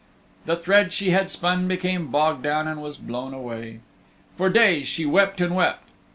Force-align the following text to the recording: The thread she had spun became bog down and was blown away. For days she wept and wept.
The 0.47 0.55
thread 0.57 0.91
she 0.93 1.11
had 1.11 1.29
spun 1.29 1.67
became 1.67 2.07
bog 2.09 2.41
down 2.41 2.67
and 2.67 2.81
was 2.81 2.97
blown 2.97 3.35
away. 3.35 3.81
For 4.35 4.49
days 4.49 4.87
she 4.87 5.05
wept 5.05 5.39
and 5.39 5.53
wept. 5.55 5.89